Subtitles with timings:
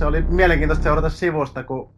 [0.00, 1.94] se oli mielenkiintoista seurata sivusta, kun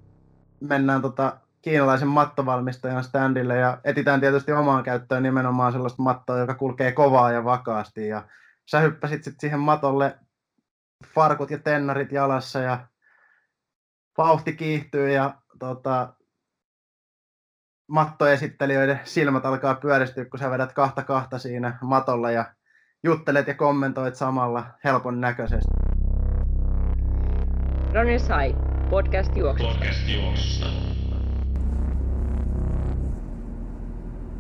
[0.61, 6.93] mennään tota kiinalaisen mattovalmistajan standille ja etitään tietysti omaan käyttöön nimenomaan sellaista mattoa, joka kulkee
[6.93, 8.09] kovaa ja vakaasti.
[8.09, 8.29] Ja
[8.71, 10.19] sä hyppäsit sitten siihen matolle
[11.15, 12.87] farkut ja tennarit jalassa ja
[14.19, 16.15] vauhti kiihtyy ja tota,
[17.89, 22.55] mattoesittelijöiden silmät alkaa pyöristyä, kun sä vedät kahta kahta siinä matolla ja
[23.05, 25.82] juttelet ja kommentoit samalla helpon näköisesti.
[27.95, 28.59] Runners High,
[28.91, 29.75] podcast juoksusta.
[29.75, 30.67] Podcast juoksusta.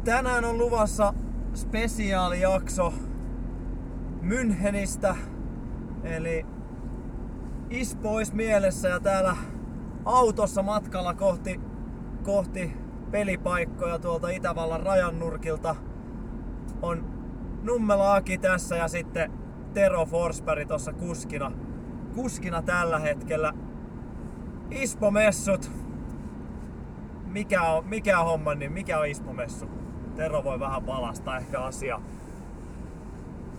[0.05, 1.15] Tänään on luvassa
[1.55, 2.95] spesiaalijakso
[4.23, 5.17] Münchenistä,
[6.05, 6.47] eli
[7.71, 9.37] Ispois mielessä ja täällä
[10.05, 11.61] autossa matkalla kohti,
[12.23, 12.73] kohti
[13.11, 15.77] pelipaikkoja tuolta Itävallan rajan nurkilta
[16.83, 17.05] on
[17.63, 19.33] Nummela Aki tässä ja sitten
[19.75, 21.53] Tero Forsberg tuossa kuskina,
[22.15, 23.53] kuskina tällä hetkellä.
[24.71, 25.71] Ispo-messut.
[27.27, 29.67] Mikä on, mikä on homma, niin mikä on Ispo-messu?
[30.17, 32.03] Tero voi vähän palastaa ehkä asiaa.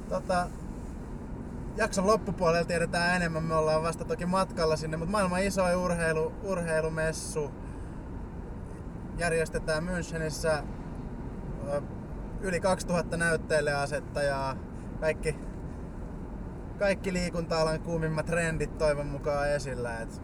[0.10, 0.48] Tota,
[1.78, 7.52] jakson loppupuolella tiedetään enemmän, me ollaan vasta toki matkalla sinne, mutta maailman isoin urheilu, urheilumessu
[9.18, 10.64] järjestetään Münchenissä
[12.42, 14.56] yli 2000 näyttelijäasettajaa,
[15.00, 15.36] kaikki,
[16.80, 19.98] kaikki liikunta-alan kuumimmat trendit toivon mukaan esillä.
[19.98, 20.22] Et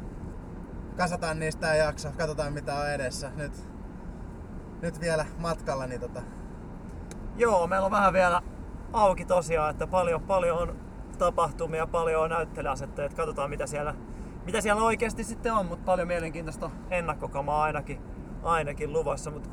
[0.98, 3.32] kasataan niistä tämä jakso, katsotaan mitä on edessä.
[3.36, 3.70] Nyt,
[4.82, 5.88] nyt vielä matkalla.
[5.88, 6.22] Niin tota.
[7.36, 8.42] Joo, meillä on vähän vielä
[8.94, 10.80] auki tosiaan, että paljon, paljon on
[11.18, 13.10] tapahtumia, paljon on näyttelijäasetteja.
[13.10, 13.96] Katsotaan mitä siellä,
[14.46, 18.02] mitä siellä oikeasti sitten on, mutta paljon mielenkiintoista ennakkokamaa ainakin,
[18.44, 19.32] ainakin luvassa.
[19.32, 19.50] Mut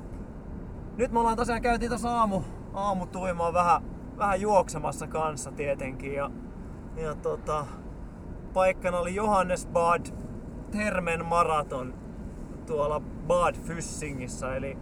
[0.96, 2.42] nyt me ollaan tosiaan käytiin tuossa aamu,
[2.74, 3.82] aamu tuimaan vähän,
[4.18, 6.14] vähän juoksemassa kanssa tietenkin.
[6.14, 6.30] Ja,
[6.96, 7.66] ja tota,
[8.52, 10.06] paikkana oli Johannes Bad
[10.70, 11.94] Termen maraton
[12.66, 14.56] tuolla Bad Fyssingissä.
[14.56, 14.78] Eli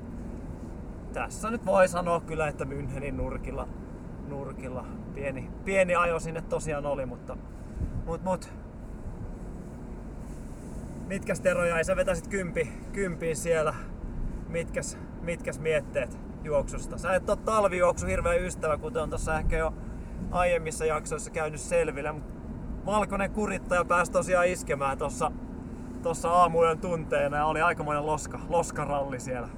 [1.12, 3.68] tässä nyt voi sanoa kyllä, että Münchenin nurkilla,
[4.28, 7.36] nurkilla pieni, pieni ajo sinne tosiaan oli, mutta
[8.06, 8.52] mut, mut.
[11.06, 11.84] Mitkäs Tero jäi?
[11.84, 13.74] Sä vetäsit kympi, kympiin siellä.
[14.48, 16.98] Mitkäs, mitkäs mietteet juoksusta?
[16.98, 19.74] Sä et ole talvijuoksu hirveän ystävä, kuten on tuossa ehkä jo
[20.30, 22.14] aiemmissa jaksoissa käynyt selville,
[22.86, 25.32] valkoinen kurittaja pääsi tosiaan iskemään tuossa
[26.02, 29.48] tossa aamuyön tunteena ja oli aikamoinen loska, loskaralli siellä.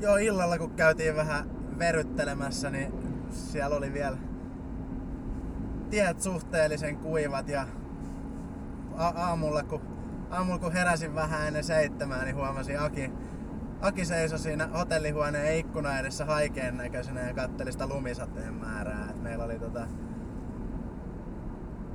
[0.00, 2.92] Joo, illalla kun käytiin vähän veryttelemässä, niin
[3.30, 4.16] siellä oli vielä
[5.90, 7.66] tiet suhteellisen kuivat ja
[8.96, 9.80] a- aamulla kun,
[10.30, 13.10] aamulla kun heräsin vähän ennen seitsemää, niin huomasin Aki,
[13.80, 18.97] Aki seisoi siinä hotellihuoneen ikkuna edessä haikeen näköisenä ja katteli sitä lumisateen määrää.
[19.28, 19.86] Meillä oli tota...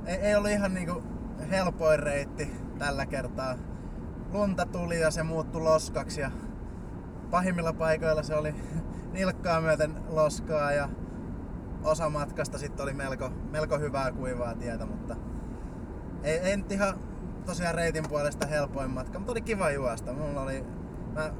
[0.06, 1.02] Ei, ei ollut ihan niinku
[1.50, 3.54] helpoin reitti tällä kertaa.
[4.32, 6.30] Lunta tuli ja se muuttui loskaksi ja
[7.30, 8.54] pahimmilla paikoilla se oli
[9.12, 10.88] nilkkaa myöten loskaa ja
[11.84, 15.16] osa matkasta sitten oli melko, melko hyvää kuivaa tietä, mutta
[16.22, 16.94] ei, ei nyt ihan
[17.46, 20.12] tosiaan reitin puolesta helpoin matka, mutta oli kiva juosta.
[20.12, 20.64] Mulla oli,
[21.12, 21.30] mä,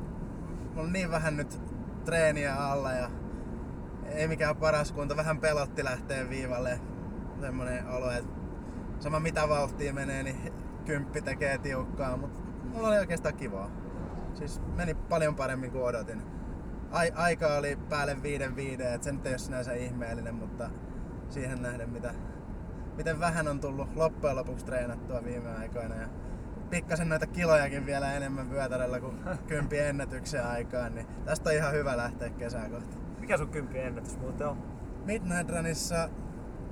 [0.69, 1.61] mulla oli niin vähän nyt
[2.05, 3.11] treeniä alla ja
[4.07, 6.81] ei mikään paras kunto, vähän pelotti lähteä viivalle.
[7.41, 8.31] Semmonen olo, että
[8.99, 10.53] sama mitä vauhtia menee, niin
[10.85, 13.71] kymppi tekee tiukkaa, mutta mulla oli oikeastaan kivaa.
[14.35, 16.23] Siis meni paljon paremmin kuin odotin.
[16.91, 20.71] Ai, aika oli päälle viiden viiden, että se nyt ei ole sinänsä ihmeellinen, mutta
[21.29, 22.15] siihen nähden mitä,
[22.97, 25.95] miten vähän on tullut loppujen lopuksi treenattua viime aikoina.
[25.95, 26.09] Ja
[26.71, 31.97] pikkasen noita kilojakin vielä enemmän vyötärellä kuin kympi ennätyksen aikaan, niin tästä on ihan hyvä
[31.97, 33.04] lähteä kesää kohti.
[33.25, 34.57] Mikä sun kympi ennätys muuten on?
[35.05, 36.09] Midnight Runissa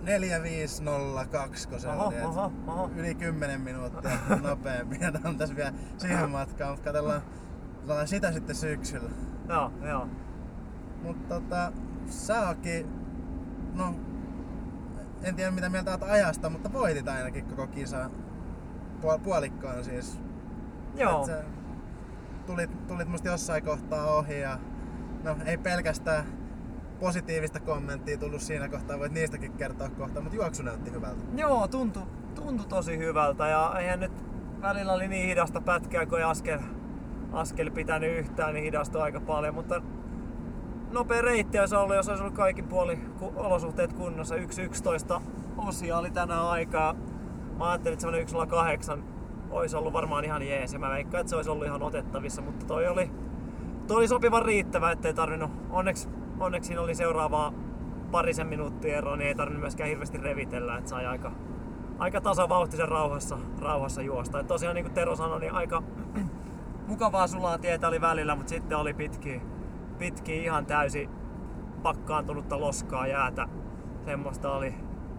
[0.03, 2.21] 4502, kun se Oho, oli.
[2.21, 2.91] oho, oho.
[2.97, 4.11] Yli 10 minuuttia
[4.49, 4.97] nopeampi.
[5.01, 7.23] Ja on tässä vielä siihen matkaan, mutta katsellaan,
[7.77, 9.11] katsellaan sitä sitten syksyllä.
[9.49, 10.09] Joo, joo.
[11.03, 11.73] Mutta tota,
[12.07, 12.87] Saaki,
[13.75, 13.95] no
[15.23, 18.11] en tiedä mitä mieltä olet ajasta, mutta voitit ainakin koko kisa
[19.03, 20.21] Puol- puolikkaan siis.
[20.95, 21.27] Joo.
[21.29, 21.47] Et
[22.47, 24.59] tulit, tulit musta jossain kohtaa ohi ja
[25.23, 26.42] no ei pelkästään
[27.03, 31.25] positiivista kommenttia tullut siinä kohtaa, voit niistäkin kertoa kohta, mutta juoksu näytti hyvältä.
[31.37, 32.03] Joo, tuntui,
[32.35, 34.13] tuntui tosi hyvältä ja eihän nyt
[34.61, 36.59] välillä oli niin hidasta pätkää, kun ei askel,
[37.33, 39.83] askel pitänyt yhtään, niin hidastui aika paljon, mutta
[40.91, 42.99] nopea reitti olisi ollut, jos olisi ollut kaikin puoli
[43.37, 44.35] olosuhteet kunnossa.
[44.35, 45.21] 1.11
[45.57, 46.95] osia oli tänä aikaa.
[47.59, 49.03] Mä ajattelin, että semmonen 1.08
[49.51, 52.67] olisi ollut varmaan ihan jees ja mä veikkaan, että se olisi ollut ihan otettavissa, mutta
[52.67, 53.11] toi oli,
[53.87, 56.09] toi oli sopivan riittävä, ettei tarvinnut, onneksi,
[56.43, 57.53] onneksi siinä oli seuraavaa
[58.11, 61.33] parisen minuuttia eroa, niin ei tarvinnut myöskään hirveästi revitellä, että sai aika,
[61.99, 64.41] aika tasavauhtisen rauhassa, rauhassa juosta.
[64.41, 65.83] Et tosiaan niin kuin Tero sanoi, niin aika
[66.89, 69.41] mukavaa sulaa tietä oli välillä, mutta sitten oli pitkiä,
[69.99, 71.11] pitkiä ihan täysin
[71.83, 73.49] pakkaantunutta loskaa jäätä.
[74.05, 74.75] Semmoista oli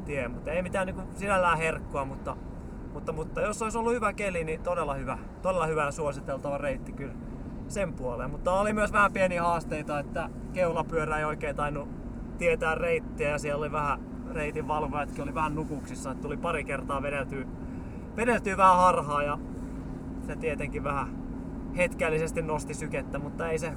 [0.05, 2.37] tie, mutta ei mitään niin kuin sinällään herkkua, mutta,
[2.93, 6.91] mutta, mutta jos olisi ollut hyvä keli, niin todella hyvä, todella hyvä ja suositeltava reitti
[6.91, 7.13] kyllä
[7.73, 8.31] sen puoleen.
[8.31, 11.89] Mutta oli myös vähän pieniä haasteita, että keulapyörä ei oikein tainnut
[12.37, 13.99] tietää reittiä ja siellä oli vähän
[14.31, 17.45] reitin valvojatkin oli vähän nukuksissa, että tuli pari kertaa vedeltyä,
[18.15, 19.37] vedeltyä vähän harhaa ja
[20.27, 21.23] se tietenkin vähän
[21.77, 23.73] hetkellisesti nosti sykettä, mutta ei se,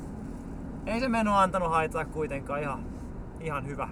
[0.86, 2.84] ei se meno antanut haittaa kuitenkaan ihan,
[3.40, 3.88] ihan hyvä,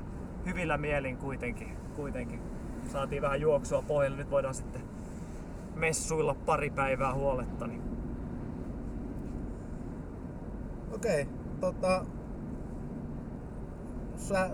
[0.47, 2.41] hyvillä mielin kuitenkin, kuitenkin.
[2.87, 4.83] Saatiin vähän juoksua pohjalle, nyt voidaan sitten
[5.75, 7.67] messuilla pari päivää huoletta.
[7.67, 7.94] Niin
[10.95, 12.05] Okei, okay, tota...
[14.17, 14.51] Sä,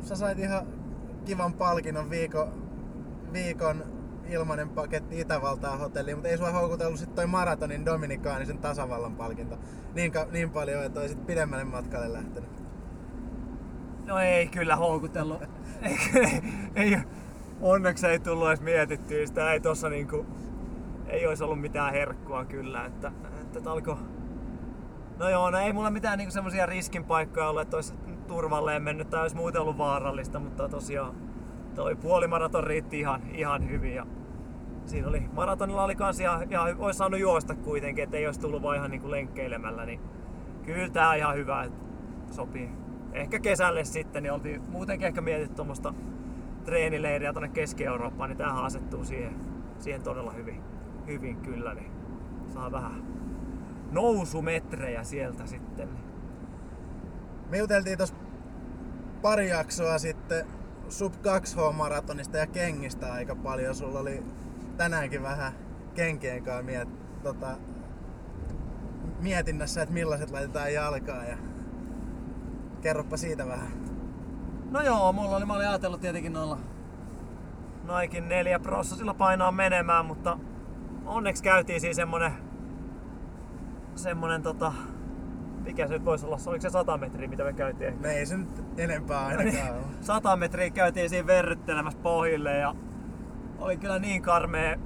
[0.00, 0.66] sä sait ihan
[1.24, 2.52] kivan palkinnon viikon,
[3.32, 3.84] viikon
[4.28, 9.58] ilmainen paketti Itävaltaa hotelliin, mutta ei sua houkutellut sitten toi maratonin Dominikaanisen tasavallan palkinto
[9.94, 12.50] niin, niin paljon, että olisit pidemmälle matkalle lähtenyt.
[14.06, 15.42] No ei kyllä houkutellut.
[15.82, 16.42] ei, ei,
[16.74, 16.98] ei,
[17.60, 19.52] onneksi ei tullut edes mietittyä sitä.
[19.52, 20.26] Ei tossa niinku,
[21.06, 22.86] ei olisi ollut mitään herkkua kyllä.
[22.86, 23.12] Että,
[23.56, 23.96] että alkoi
[25.18, 27.94] No joo, no ei mulla mitään niinku semmosia riskin paikkoja ollut, että olisi
[28.26, 31.14] turvalleen mennyt tai olisi muuten ollut vaarallista, mutta tosiaan
[31.74, 33.94] toi puolimaraton riitti ihan, ihan hyvin.
[33.94, 34.06] Ja
[34.84, 38.76] siinä oli, maratonilla oli kans ihan, ihan olisi saanut juosta kuitenkin, ettei olisi tullut vaan
[38.76, 40.00] ihan niinku lenkkeilemällä, niin
[40.62, 41.78] kyllä tää ihan hyvä, että
[42.30, 42.70] sopii.
[43.12, 45.94] Ehkä kesälle sitten, niin oltiin muutenkin ehkä mietitty tuommoista
[46.64, 49.36] treenileiriä tuonne Keski-Eurooppaan, niin tämähän asettuu siihen,
[49.78, 50.62] siihen todella hyvin,
[51.06, 51.90] hyvin kyllä, niin
[52.48, 53.02] saa vähän
[53.90, 55.88] nousumetrejä sieltä sitten.
[57.50, 58.16] Me juteltiin tuossa
[59.22, 60.46] pari jaksoa sitten
[60.88, 63.74] Sub 2H-maratonista ja kengistä aika paljon.
[63.74, 64.24] Sulla oli
[64.76, 65.52] tänäänkin vähän
[65.94, 66.88] kenkien kanssa miet,
[67.22, 67.56] tota,
[69.20, 71.28] mietinnässä, että millaiset laitetaan jalkaan.
[71.28, 71.38] Ja
[72.82, 73.68] kerropa siitä vähän.
[74.70, 76.58] No joo, mulla oli, mä olin ajatellut tietenkin noilla
[77.84, 80.38] Naikin neljä sillä painaa menemään, mutta
[81.04, 82.32] onneksi käytiin siinä semmonen
[83.96, 84.72] semmonen tota,
[85.64, 88.02] mikä se nyt voisi olla, oliko se 100 metriä, mitä me käytiin?
[88.02, 92.74] No ei se nyt enempää ainakaan 100 metriä käytiin siinä verryttelemässä pohjille ja
[93.58, 94.76] oli kyllä niin karmea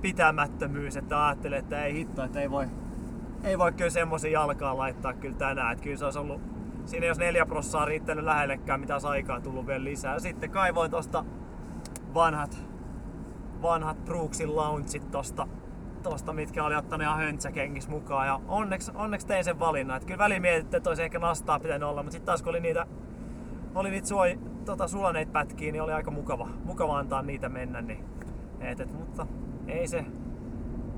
[0.00, 2.66] pitämättömyys, että ajattelin, että ei hitto, että ei voi,
[3.44, 5.72] ei voi kyllä semmoisen jalkaan laittaa kyllä tänään.
[5.72, 6.40] Että kyllä se olisi ollut,
[6.84, 10.18] siinä jos neljä prossaa riittänyt lähellekään, mitä aikaa tullut vielä lisää.
[10.18, 11.24] Sitten kaivoin tosta
[12.14, 12.58] vanhat,
[13.62, 15.48] vanhat Brooksin launchit tosta
[16.04, 18.26] tosta, mitkä oli ottanut ihan höntsäkengissä mukaan.
[18.26, 19.96] Ja onneksi, onneksi tein sen valinnan.
[19.96, 22.60] Että kyllä väliin mietitte, että olisi ehkä nastaa pitänyt olla, mutta sitten taas kun oli
[22.60, 22.86] niitä,
[23.74, 27.82] oli niitä suoj, tota, sulaneita pätkiä, niin oli aika mukava, mukava antaa niitä mennä.
[27.82, 28.04] Niin,
[28.60, 29.26] et, et, mutta
[29.66, 30.04] ei se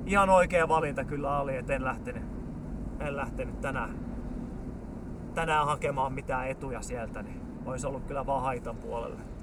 [0.06, 2.22] ihan oikea valinta kyllä oli, että en lähtenyt,
[3.00, 3.98] en lähtenyt tänään,
[5.34, 9.35] tänään hakemaan mitään etuja sieltä, niin olisi ollut kyllä vaan haitan puolelle.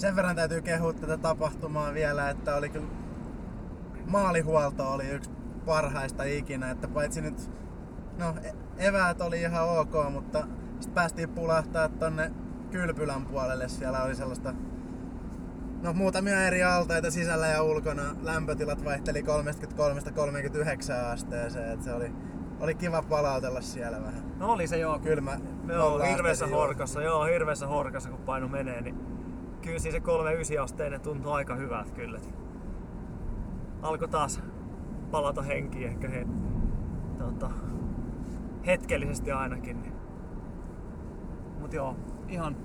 [0.00, 2.86] Sen verran täytyy kehua tätä tapahtumaa vielä, että oli kyllä
[4.06, 5.30] maalihuolto oli yksi
[5.66, 7.50] parhaista ikinä, että paitsi nyt,
[8.18, 10.38] no e- eväät oli ihan ok, mutta
[10.70, 12.32] sitten päästiin pulahtaa tonne
[12.70, 14.54] kylpylän puolelle, siellä oli sellaista
[15.82, 18.02] No muutamia eri altaita sisällä ja ulkona.
[18.22, 19.24] Lämpötilat vaihteli 33-39
[21.12, 22.12] asteeseen, että se oli,
[22.60, 24.22] oli kiva palautella siellä vähän.
[24.38, 24.98] No oli se joo.
[24.98, 25.38] Kylmä.
[25.68, 29.19] Joo, hirveässä horkassa, joo, hirveässä horkassa kun paino menee, niin
[29.70, 32.20] kyllä siis se 3-9 asteinen tuntuu aika hyvältä kyllä.
[33.82, 34.42] Alkoi taas
[35.10, 36.26] palata henkiin ehkä he,
[37.18, 37.50] tota,
[38.66, 39.82] hetkellisesti ainakin.
[39.82, 39.94] Niin.
[41.60, 41.96] Mut joo,
[42.28, 42.56] ihan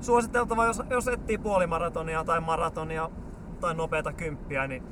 [0.00, 3.10] suositeltava, jos, jos etsii puolimaratonia tai maratonia
[3.60, 4.82] tai nopeata kymppiä, niin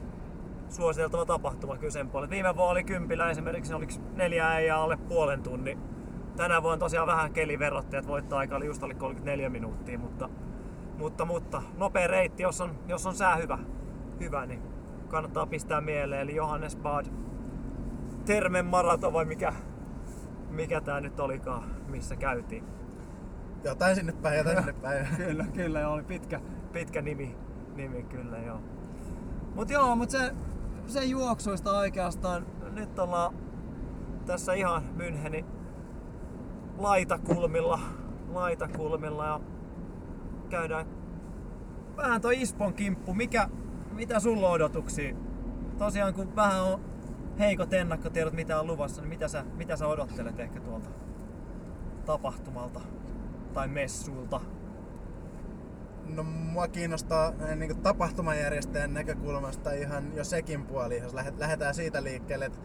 [0.68, 2.30] suositeltava tapahtuma kyllä sen puolella.
[2.30, 5.78] Viime vuonna oli kympillä esimerkiksi, oliko neljä äijää alle puolen tunnin.
[6.37, 10.28] Tänä vuonna tosiaan vähän keliverottajat voittaa aika oli just alle 34 minuuttia, mutta
[11.00, 13.59] mutta, mutta nopea reitti, jos on, jos on sää hyvä,
[14.21, 14.62] hyvä, niin
[15.09, 16.21] kannattaa pistää mieleen.
[16.21, 17.07] Eli Johannes Bad
[18.25, 19.52] Termen maraton vai mikä,
[20.50, 22.64] mikä tää nyt olikaan, missä käytiin.
[23.64, 25.07] Jotain sinne päin, jotain sinne päin.
[25.16, 26.40] kyllä, kyllä, joo, oli pitkä,
[26.73, 27.37] pitkä nimi,
[27.75, 28.61] nimi kyllä, joo.
[29.54, 30.35] Mut joo, mut se,
[30.87, 33.35] se juoksuista oikeastaan, nyt ollaan
[34.26, 35.45] tässä ihan Münchenin
[36.78, 37.80] laitakulmilla,
[38.33, 39.40] laitakulmilla ja
[40.50, 40.87] käydään
[41.97, 43.14] vähän toi Ispon kimppu.
[43.14, 43.49] Mikä,
[43.92, 45.16] mitä sulla on odotuksia?
[45.78, 46.80] Tosiaan kun vähän on
[47.38, 50.90] heikot ennakkotiedot, mitä on luvassa, niin mitä sä, mitä sä odottelet ehkä tuolta
[52.07, 52.80] tapahtumalta
[53.54, 54.40] tai messuilta?
[56.14, 62.59] No mua kiinnostaa niin tapahtumajärjestäjän näkökulmasta ihan jo sekin puoli, jos lähdetään siitä liikkeelle, että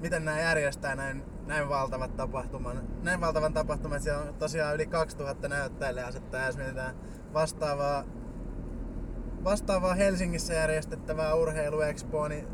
[0.00, 2.82] miten nämä järjestää näin, näin valtavat tapahtuman.
[3.02, 6.96] Näin valtavan tapahtuman, että siellä on tosiaan yli 2000 näyttäjää asettaa, jos mietitään
[7.34, 8.04] vastaavaa,
[9.44, 12.48] vastaavaa Helsingissä järjestettävää urheiluexpoa, niin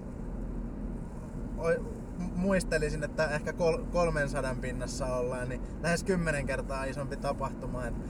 [2.18, 3.52] muistelisin, että ehkä
[3.92, 7.86] 300 pinnassa ollaan, niin lähes 10 kertaa isompi tapahtuma.
[7.86, 8.00] Että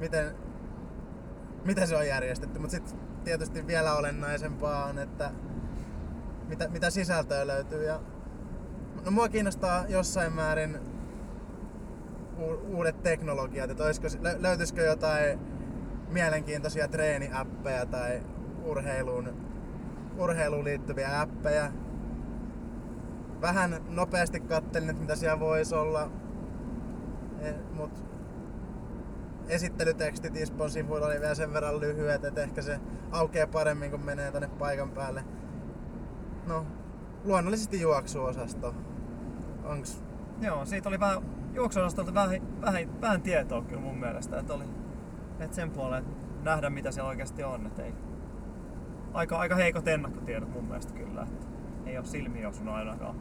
[0.00, 0.36] miten,
[1.64, 5.30] miten se on järjestetty, mutta sitten tietysti vielä olennaisempaa on, että
[6.52, 7.84] mitä, mitä sisältöä löytyy.
[7.84, 8.00] Ja,
[9.04, 10.78] no mua kiinnostaa jossain määrin
[12.38, 15.38] u- uudet teknologiat, että olisiko, löytyisikö jotain
[16.08, 18.22] mielenkiintoisia treeniappeja tai
[18.64, 19.28] urheiluun,
[20.18, 21.72] urheiluun liittyviä appeja.
[23.40, 26.10] Vähän nopeasti kattelin, että mitä siellä voisi olla,
[27.40, 28.00] e, mutta
[29.48, 32.80] esittelytekstit Ispon sivuilla oli vielä sen verran lyhyet, että ehkä se
[33.10, 35.24] aukeaa paremmin, kun menee tonne paikan päälle.
[36.46, 36.66] No,
[37.24, 38.74] luonnollisesti juoksuosasto.
[39.64, 40.02] Onks?
[40.40, 41.22] Joo, siitä oli vähän
[41.54, 44.64] juoksuosastolta vähän, vähän, vähän tietoa kyllä mun mielestä, että oli
[45.40, 46.04] että sen puoleen
[46.42, 47.66] nähdä mitä siellä oikeasti on.
[47.66, 47.94] Että ei,
[49.12, 51.46] aika, aika heikot ennakkotiedot mun mielestä kyllä, että
[51.86, 53.16] ei ole silmiä osunut ainakaan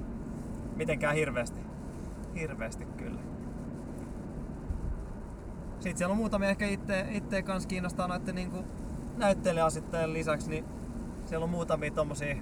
[0.75, 1.61] mitenkään hirveästi,
[2.35, 3.21] hirveästi kyllä.
[5.79, 7.05] Sitten siellä on muutamia ehkä itse,
[7.45, 8.51] kanssa kiinnostaa noiden niin
[9.17, 10.65] näyttelijäasettajien lisäksi, niin
[11.25, 12.35] siellä on muutamia tommosia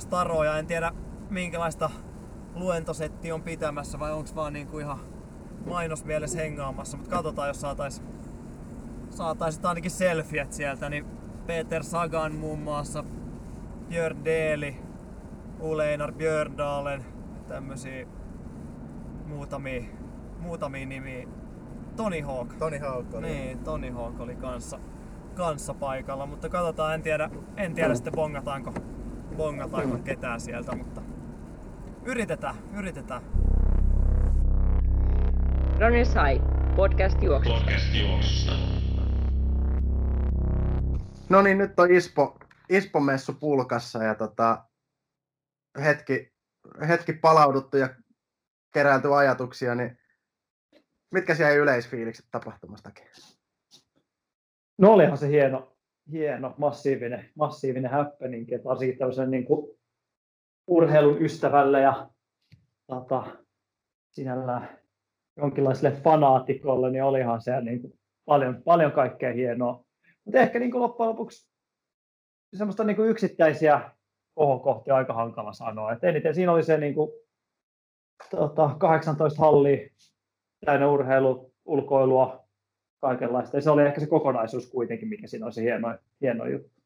[0.00, 0.58] staroja.
[0.58, 0.92] En tiedä
[1.30, 1.90] minkälaista
[2.54, 4.98] luentosetti on pitämässä vai onko vaan niinku ihan
[5.66, 8.02] mainosmielessä hengaamassa, mutta katsotaan jos saatais,
[9.10, 11.06] saatais ainakin selfiet sieltä, niin
[11.46, 13.04] Peter Sagan muun muassa,
[13.88, 14.76] Björn Deeli,
[15.60, 17.04] Uleinar Björdalen,
[17.48, 18.06] tämmösiä
[19.26, 19.82] muutamia,
[20.38, 21.28] muutamia nimiä
[21.96, 22.54] Tony Hawk.
[22.54, 23.26] Tony Hawk oli.
[23.26, 24.78] Niin, Tony Hawk oli kanssa,
[25.34, 28.72] kanssa paikalla, mutta katsotaan, en tiedä, en tiedä sitten bongataanko,
[29.38, 31.02] bongataanko ketään sieltä, mutta
[32.04, 33.22] yritetään, yritetään.
[35.80, 36.44] Runners High,
[36.76, 37.58] podcast juoksusta.
[37.58, 38.52] Podcast juoksusta.
[41.28, 44.64] No niin, nyt on Ispo, Ispo-messu pulkassa ja tota,
[45.84, 46.32] hetki,
[46.88, 47.88] hetki palauduttu ja
[48.74, 49.98] keräilty ajatuksia, niin
[51.10, 53.06] Mitkä siellä yleisfiilikset tapahtumastakin?
[54.78, 55.77] No olihan se hieno,
[56.12, 59.78] hieno massiivinen, massiivinen happening, että varsinkin tämmöisen niin kuin
[60.66, 62.10] urheilun ystävälle ja
[62.86, 63.26] tota,
[64.10, 64.78] sinällään
[65.36, 67.92] jonkinlaiselle fanaatikolle, niin olihan se niin kuin
[68.24, 69.84] paljon, paljon kaikkea hienoa.
[70.24, 71.50] Mutta ehkä niin kuin loppujen lopuksi
[72.56, 73.90] semmoista niin kuin yksittäisiä
[74.34, 75.92] kohokohtia aika hankala sanoa.
[75.92, 77.10] Et eniten siinä oli se niin kuin,
[78.30, 79.88] tota, 18 hallia
[80.64, 82.47] täynnä urheilu, ulkoilua,
[83.00, 83.56] kaikenlaista.
[83.56, 86.82] Ja se oli ehkä se kokonaisuus kuitenkin, mikä siinä on se hieno, hieno juttu.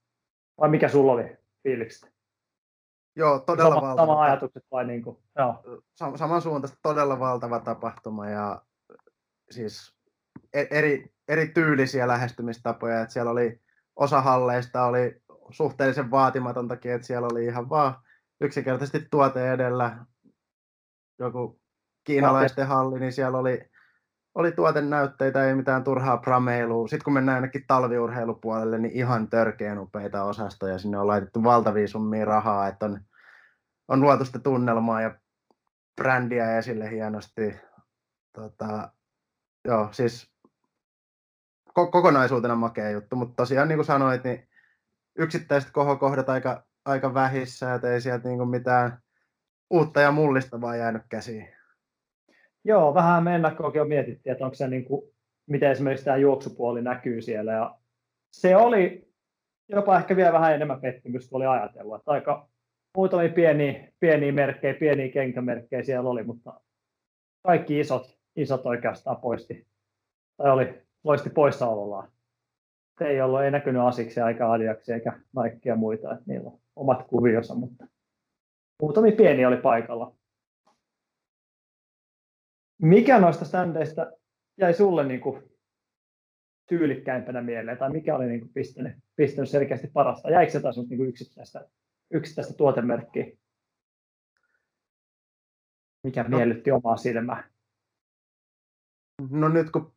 [0.60, 2.12] Vai mikä sulla oli fiilikset?
[3.16, 4.06] Joo, todella sama, valtava.
[4.06, 5.62] Sama ajatukset vai niin kuin, joo.
[6.02, 8.62] Sam- samansuuntaista todella valtava tapahtuma ja
[9.50, 9.96] siis
[10.52, 13.60] e-, eri, eri tyylisiä lähestymistapoja, että siellä oli
[13.96, 17.94] osa halleista oli suhteellisen vaatimatontakin, että siellä oli ihan vaan
[18.40, 20.06] yksinkertaisesti tuote edellä
[21.18, 21.60] joku
[22.04, 23.70] kiinalaisten halli, niin siellä oli,
[24.34, 26.88] oli tuotennäytteitä, ei mitään turhaa prameilua.
[26.88, 30.78] Sitten kun mennään ainakin talviurheilupuolelle, niin ihan törkeän upeita osastoja.
[30.78, 33.00] Sinne on laitettu valtavia summia rahaa, että on,
[33.88, 35.14] on luotu sitä tunnelmaa ja
[35.96, 37.56] brändiä esille hienosti.
[38.32, 38.92] Tota,
[39.64, 40.32] joo, siis
[41.74, 44.48] kokonaisuutena makea juttu, mutta tosiaan niin kuin sanoit, niin
[45.18, 49.02] yksittäiset kohokohdat aika, aika vähissä, että ei sieltä niin kuin mitään
[49.70, 51.61] uutta ja mullistavaa jäänyt käsiin.
[52.64, 55.02] Joo, vähän me ennakkoakin on mietittiin, että onko se niin kuin,
[55.46, 57.52] miten esimerkiksi tämä juoksupuoli näkyy siellä.
[57.52, 57.78] Ja
[58.32, 59.12] se oli
[59.68, 61.96] jopa ehkä vielä vähän enemmän pettymys kuin oli ajatellut.
[61.96, 62.48] Että aika
[62.96, 66.60] muutamia pieniä, pieniä merkkejä, pieniä kenkämerkkejä siellä oli, mutta
[67.42, 69.66] kaikki isot, isot oikeastaan poisti,
[70.36, 72.08] tai oli loisti poissaolollaan.
[72.98, 77.06] Se ei ollut, ei näkynyt asiksi eikä adiaksi eikä naikkia muita, että niillä on omat
[77.06, 77.86] kuvionsa, mutta
[78.82, 80.14] muutamia pieniä oli paikalla.
[82.82, 84.12] Mikä noista ständeistä
[84.56, 85.42] jäi sulle niin kuin
[86.68, 90.30] tyylikkäimpänä mieleen, tai mikä oli niin kuin pistänyt, pistänyt selkeästi parasta?
[90.30, 91.68] Jäikö se taas niin kuin yksittäistä,
[92.10, 93.26] yksittäistä tuotemerkkiä?
[96.04, 97.50] Mikä no, miellytti omaa silmää?
[99.30, 99.94] No nyt kun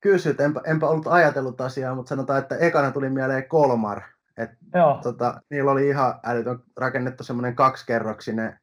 [0.00, 4.02] kysyt, enpä, enpä ollut ajatellut asiaa, mutta sanotaan, että ekana tuli mieleen Kolmar.
[4.36, 5.00] Et, Joo.
[5.02, 8.60] Tota, niillä oli ihan älytön rakennettu semmoinen kaksikerroksinen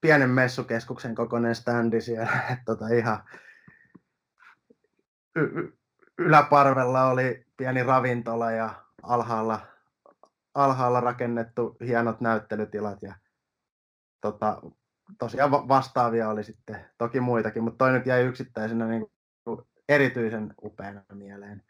[0.00, 2.30] pienen messukeskuksen kokoinen standi siellä.
[2.52, 3.22] Että tota ihan,
[5.36, 5.72] y-
[6.18, 8.70] yläparvella oli pieni ravintola ja
[9.02, 9.60] alhaalla,
[10.54, 13.14] alhaalla rakennettu hienot näyttelytilat ja
[14.20, 14.62] tota,
[15.18, 19.06] tosiaan vastaavia oli sitten toki muitakin, mutta toi nyt jäi yksittäisenä niin
[19.88, 21.62] erityisen upeana mieleen.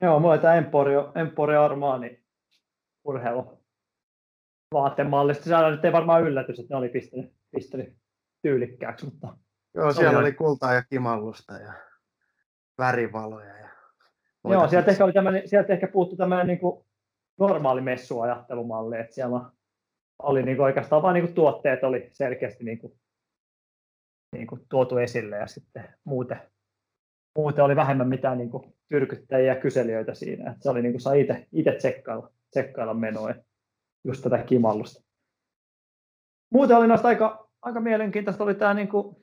[0.00, 2.24] Joo, mulla tämä Emporio, Emporio Armani
[3.04, 3.65] urheilu
[4.72, 5.44] vaatemallista.
[5.44, 7.96] Siellä nyt ei varmaan yllätys, että ne oli pistänyt, pistänyt
[8.42, 9.36] tyylikkääksi, mutta...
[9.74, 11.72] Joo, siellä oli kultaa ja kimallusta ja
[12.78, 13.56] värivaloja.
[13.56, 13.68] Ja
[14.48, 16.86] Joo, sieltä ehkä, oli tämmöinen, sieltä ehkä puuttu tämmöinen niin kuin
[17.38, 19.40] normaali messuajattelumalli, että siellä
[20.18, 22.92] oli niin kuin oikeastaan vain niin kuin tuotteet oli selkeästi niin kuin,
[24.32, 26.40] niin kuin tuotu esille ja sitten muuten,
[27.38, 30.50] muuten oli vähemmän mitään niin kuin tyrkyttäjiä ja kyselijöitä siinä.
[30.50, 33.34] Että se oli niin kuin saa itse, itse tsekkailla, tsekkailla menoa
[34.06, 35.04] just tätä kimallusta.
[36.52, 39.16] Muuten oli noista aika, aika mielenkiintoista oli tämä niin kuin,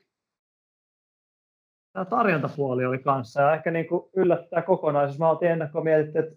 [1.93, 5.19] tämä tarjontapuoli oli kanssa ja ehkä niin kuin yllättää kokonaisuus.
[5.19, 6.35] Mä oltiin ennakkoon mietitty, että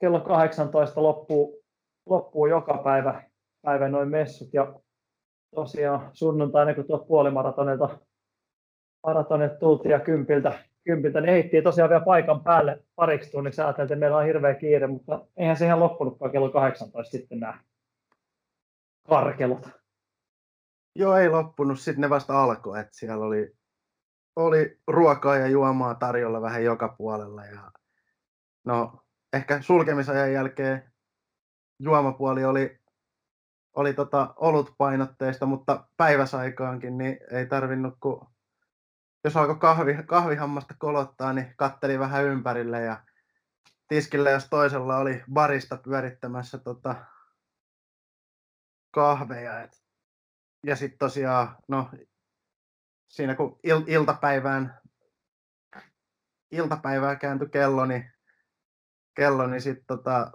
[0.00, 1.62] kello 18 loppuu,
[2.06, 3.22] loppuu joka päivä,
[3.62, 4.80] päivä noin messut ja
[5.54, 7.98] tosiaan sunnuntaina kun tuolta puolimaratonilta
[9.06, 13.62] maratonilta tultiin ja kympiltä, kympiltä, niin heittiin tosiaan vielä paikan päälle pariksi tunniksi.
[13.62, 17.58] Ajateltiin, että meillä on hirveä kiire, mutta eihän se ihan loppunutkaan kello 18 sitten nämä
[19.10, 19.68] karkelut.
[20.96, 21.80] Joo, ei loppunut.
[21.80, 22.80] Sitten ne vasta alkoi.
[22.80, 23.60] Että siellä oli
[24.36, 27.44] oli ruokaa ja juomaa tarjolla vähän joka puolella.
[27.44, 27.70] Ja,
[28.64, 30.92] no, ehkä sulkemisajan jälkeen
[31.78, 32.80] juomapuoli oli,
[33.76, 38.26] oli tota olutpainotteista, mutta päiväsaikaankin niin ei tarvinnut, kun
[39.24, 42.96] jos alkoi kahvi, kahvihammasta kolottaa, niin katteli vähän ympärille ja
[43.88, 46.94] tiskillä jos toisella oli barista pyörittämässä tota
[48.90, 49.62] kahveja.
[49.62, 49.82] Et.
[50.66, 51.90] Ja sitten tosiaan, no
[53.08, 54.80] siinä kun il, iltapäivään,
[56.50, 58.12] iltapäivää kääntyi kello, niin,
[59.14, 60.32] kello, niin sitten tota,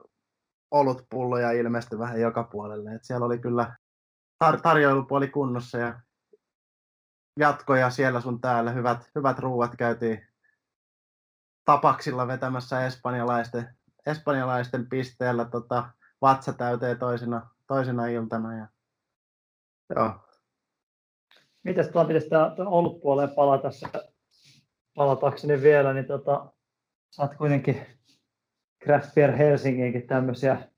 [0.72, 2.96] olutpulloja ilmestyi vähän joka puolelle.
[2.96, 3.76] Et siellä oli kyllä
[4.44, 6.02] tar- tarjoilupuoli kunnossa ja
[7.40, 8.72] jatkoja siellä sun täällä.
[8.72, 10.28] Hyvät, hyvät ruuat käytiin
[11.66, 15.90] tapaksilla vetämässä espanjalaisten, espanjalaisten pisteellä tota,
[16.22, 18.58] vatsa täyteen toisena, toisena iltana.
[18.58, 18.68] Ja,
[19.96, 20.26] joo,
[21.66, 23.70] Mites tuolla pitäisi tämä ollut puoleen palata,
[24.96, 26.54] palatakseni vielä, niin tota,
[27.16, 27.86] sä oot kuitenkin
[28.84, 30.70] Craft Beer Helsinginkin tämmöisiä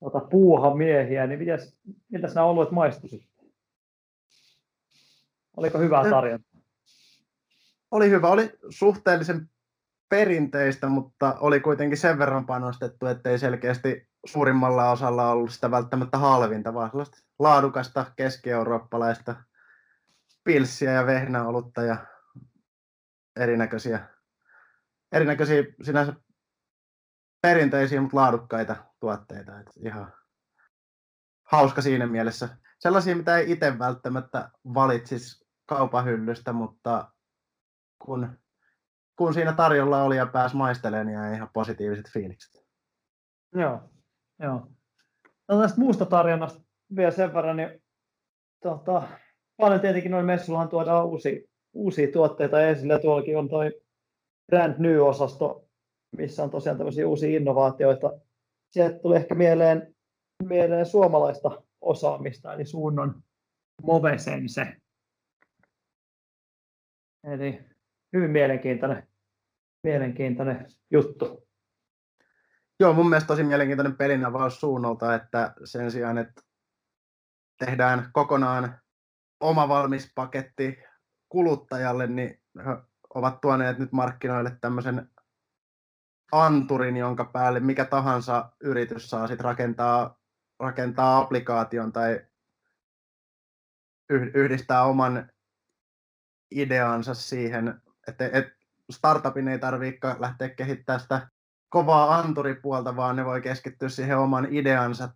[0.00, 3.26] tota, puuhamiehiä, niin mitäs, mitäs nämä oluet maistuivat?
[5.56, 6.60] Oliko hyvää tarjontaa?
[7.90, 9.50] Oli hyvä, oli suhteellisen
[10.08, 16.74] perinteistä, mutta oli kuitenkin sen verran panostettu, ettei selkeästi suurimmalla osalla ollut sitä välttämättä halvinta,
[16.74, 19.36] vaan sellaista laadukasta keski-eurooppalaista
[20.44, 22.06] pilssiä ja vehnäolutta ja
[23.36, 24.08] erinäköisiä,
[25.12, 26.12] erinäköisiä sinänsä
[27.42, 29.60] perinteisiä, mutta laadukkaita tuotteita.
[29.60, 30.12] Et ihan
[31.42, 32.48] hauska siinä mielessä.
[32.78, 37.12] Sellaisia, mitä ei itse välttämättä valitsisi kaupahyllystä, mutta
[37.98, 38.38] kun,
[39.16, 42.66] kun siinä tarjolla oli ja pääsi maistelemaan, niin ihan positiiviset fiilikset.
[43.54, 43.90] Joo,
[44.42, 44.66] joo.
[45.48, 46.62] No tästä muusta tarjonnasta
[46.96, 47.82] vielä sen verran, niin
[48.62, 49.02] tota,
[49.56, 51.40] paljon tietenkin noin messullahan tuodaan uusia,
[51.72, 52.98] uusia tuotteita esille.
[52.98, 53.80] Tuollakin on toi
[54.46, 55.68] Brand New-osasto,
[56.16, 58.20] missä on tosiaan tämmöisiä uusia innovaatioita.
[58.70, 59.94] Sieltä tuli ehkä mieleen,
[60.42, 63.22] mieleen suomalaista osaamista, eli suunnon
[63.82, 64.76] Movesense.
[67.24, 67.60] Eli
[68.12, 69.08] hyvin mielenkiintoinen,
[69.84, 71.49] mielenkiintoinen juttu.
[72.80, 76.42] Joo, mun mielestä tosi mielenkiintoinen pelinavaus suunnalta, että sen sijaan, että
[77.58, 78.80] tehdään kokonaan
[79.40, 80.78] oma valmis paketti
[81.28, 82.76] kuluttajalle, niin he
[83.14, 85.10] ovat tuoneet nyt markkinoille tämmöisen
[86.32, 90.18] anturin, jonka päälle mikä tahansa yritys saa sitten rakentaa,
[90.60, 92.26] rakentaa applikaation tai
[94.34, 95.30] yhdistää oman
[96.50, 98.46] ideansa siihen, että et
[98.90, 101.28] startupin ei tarvitse lähteä kehittämään sitä
[101.70, 105.08] kovaa anturipuolta, vaan ne voi keskittyä siihen oman ideansa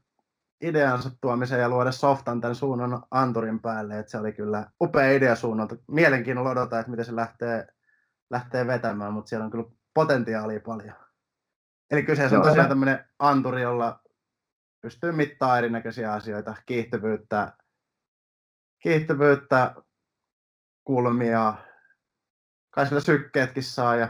[0.64, 3.98] ideansa tuomiseen ja luoda softan tämän suunnan anturin päälle.
[3.98, 5.76] Että se oli kyllä upea idea suunnalta.
[5.88, 7.66] Mielenkiinnolla odotan, että miten se lähtee,
[8.30, 10.94] lähtee vetämään, mutta siellä on kyllä potentiaalia paljon.
[11.90, 14.00] Eli kyseessä on tosiaan tämmöinen anturi, jolla
[14.80, 17.52] pystyy mittaamaan erinäköisiä asioita, kiihtyvyyttä,
[18.82, 19.74] kiihtyvyyttä
[20.84, 21.54] kulmia,
[22.70, 24.08] kai sillä sykkeetkin saa ja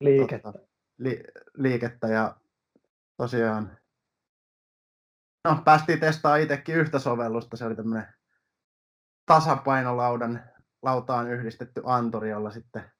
[0.00, 0.52] liikettä.
[0.52, 0.63] Totta,
[0.98, 2.36] li, liikettä ja
[3.16, 3.78] tosiaan
[5.44, 7.56] no, päästiin testaamaan itsekin yhtä sovellusta.
[7.56, 8.14] Se oli tämmöinen
[9.26, 10.44] tasapainolaudan
[10.82, 12.92] lautaan yhdistetty anturi, jolla sitten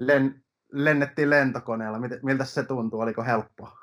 [0.00, 1.98] len, lennettiin lentokoneella.
[2.22, 3.00] Miltä se tuntuu?
[3.00, 3.78] Oliko helppoa?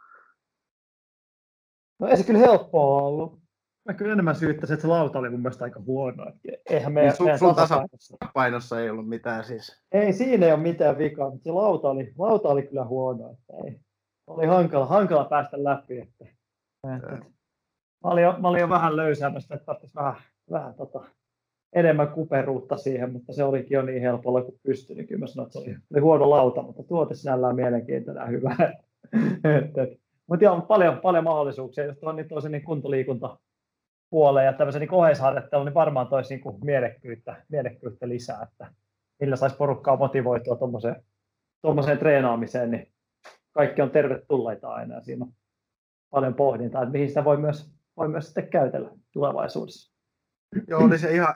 [1.99, 3.42] No ei se kyllä helppoa ollut.
[3.85, 6.25] Mä kyllä enemmän syyttäisin, että se lauta oli mun mielestä aika huono.
[6.69, 9.83] Eihän meidän, niin sun, sun tasapainossa ei ollut mitään siis.
[9.91, 13.31] Ei, siinä ei ole mitään vikaa, mutta se lauta oli, lauta oli kyllä huono.
[13.31, 13.79] Että ei.
[14.27, 15.99] Oli hankala, hankala päästä läpi.
[15.99, 16.25] Että,
[16.95, 17.25] että, että.
[18.03, 20.15] Mä, olin jo, mä olin jo vähän löysäämästä, että tarvitsisi vähän,
[20.51, 21.03] vähän tota,
[21.73, 25.47] enemmän kuperuutta siihen, mutta se olikin jo niin helpolla kuin pystyi, niin kyllä mä sanoin,
[25.47, 28.55] että se oli, oli huono lauta, mutta tuote sinällään mielenkiintoinen hyvä.
[30.29, 33.37] mutta joo, paljon, paljon mahdollisuuksia, jos tuohon niin toisen niin kuntoliikunta
[34.13, 38.73] puoleen ja tämmöisen niin oheisharjoittelun, niin varmaan toisi niin kuin mielekkyyttä, mielekkyyttä lisää, että
[39.19, 41.05] millä saisi porukkaa motivoitua tuommoiseen,
[41.61, 42.93] tuommoiseen treenaamiseen, niin
[43.51, 45.33] kaikki on tervetulleita aina ja siinä on
[46.09, 49.93] paljon pohdintaa, että mihin sitä voi myös, voi myös sitten käytellä tulevaisuudessa.
[50.67, 51.35] Joo, oli se ihan,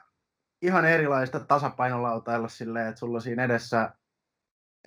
[0.61, 3.91] ihan erilaista tasapainolautailla silleen, että sulla siinä edessä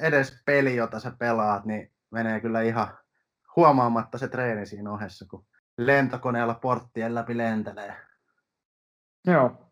[0.00, 2.98] edes peli, jota sä pelaat, niin menee kyllä ihan
[3.56, 5.46] huomaamatta se treeni siinä ohessa, kun
[5.86, 7.94] lentokoneella porttien läpi lentelee.
[9.26, 9.70] Joo.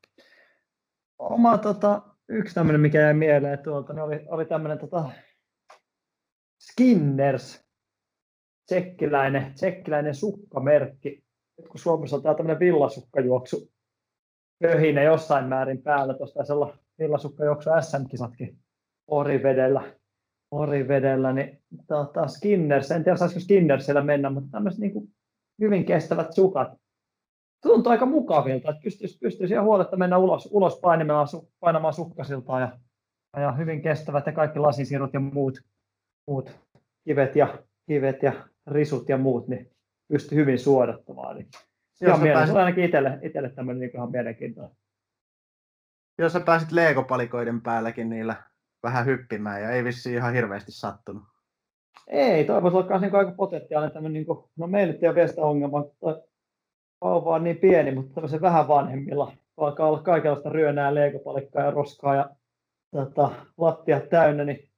[1.19, 5.11] Oma tota, yksi tämmöinen, mikä jäi mieleen tuolta, niin oli, oli tämmöinen tota,
[6.61, 7.69] Skinners,
[8.67, 11.25] tsekkiläinen, tsekkiläinen sukkamerkki.
[11.59, 13.73] Nyt kun Suomessa on tämmöinen villasukkajuoksu
[14.63, 18.59] pöhinä jossain määrin päällä, tuossa olla villasukkajuoksu SM-kisatkin
[19.07, 19.83] Orivedellä,
[20.51, 25.15] Orivedellä niin tota, Skinners, en tiedä saisiko Skinners siellä mennä, mutta tämmöiset niin
[25.61, 26.69] hyvin kestävät sukat.
[27.63, 31.29] Tuntuu aika mukavilta, että pystyisi, pystyisi ihan huoletta mennä ulos, ulos painamaan,
[31.61, 32.79] painamaan sukkasilta ja,
[33.37, 35.61] ja hyvin kestävät ja kaikki lasisirut ja muut,
[36.27, 36.59] muut
[37.05, 39.71] kivet, ja, kivet ja risut ja muut, niin
[40.09, 41.37] pystyy hyvin suodattamaan.
[41.37, 41.49] Niin
[42.01, 42.57] Jos ihan pääsit...
[42.57, 44.77] ainakin itselle, itselle tämmöinen niin ihan mielenkiintoinen.
[46.19, 48.37] Jos sä pääsit Lego-palikoiden päälläkin niillä
[48.83, 51.25] vähän hyppimään ja ei vissi ihan hirveästi sattunut.
[52.07, 55.29] Ei, toi voisi olla niin aika potentiaalinen tämmöinen, niin kuin, no meillä ei ole vielä
[55.29, 56.29] sitä ongelmaa, että
[57.01, 62.15] vauva on niin pieni, mutta tämmöisen vähän vanhemmilla alkaa olla kaikenlaista ryönää, leikopalikkaa ja roskaa
[62.15, 62.31] ja
[62.91, 64.69] tota, lattia täynnä, niin